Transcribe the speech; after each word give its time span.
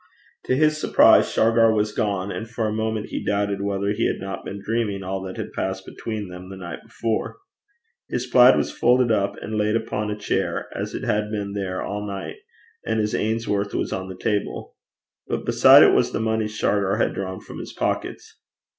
To 0.45 0.55
his 0.55 0.81
surprise 0.81 1.31
Shargar 1.31 1.71
was 1.71 1.91
gone, 1.91 2.31
and 2.31 2.49
for 2.49 2.65
a 2.67 2.73
moment 2.73 3.09
he 3.09 3.23
doubted 3.23 3.61
whether 3.61 3.91
he 3.91 4.07
had 4.07 4.17
not 4.19 4.43
been 4.43 4.59
dreaming 4.59 5.03
all 5.03 5.21
that 5.21 5.37
had 5.37 5.53
passed 5.53 5.85
between 5.85 6.27
them 6.27 6.49
the 6.49 6.57
night 6.57 6.79
before. 6.83 7.37
His 8.09 8.25
plaid 8.25 8.57
was 8.57 8.71
folded 8.71 9.11
up 9.11 9.35
and 9.43 9.53
laid 9.59 9.75
upon 9.75 10.09
a 10.09 10.17
chair, 10.17 10.69
as 10.75 10.95
if 10.95 11.03
it 11.03 11.05
had 11.05 11.29
been 11.29 11.53
there 11.53 11.83
all 11.83 12.03
night, 12.07 12.37
and 12.83 12.99
his 12.99 13.13
Ainsworth 13.13 13.75
was 13.75 13.93
on 13.93 14.07
the 14.09 14.17
table. 14.17 14.75
But 15.27 15.45
beside 15.45 15.83
it 15.83 15.93
was 15.93 16.11
the 16.11 16.19
money 16.19 16.47
Shargar 16.47 16.97
had 16.97 17.13
drawn 17.13 17.39
from 17.39 17.59
his 17.59 17.71
pockets. 17.71 18.39